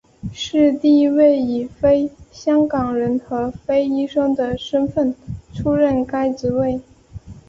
[0.33, 5.13] 是第一位以非香港人和非医生的身份
[5.53, 6.81] 出任该职位。